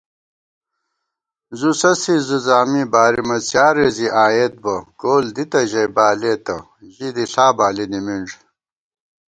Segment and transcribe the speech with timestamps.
[1.59, 6.55] زُوسسِی زُوزامی، بارِمہ څیارےزِی آئیېت بہ * کول دِتہ ژَئی بالېتہ،
[6.93, 8.29] ژی دِݪا بالی نِمِنݮ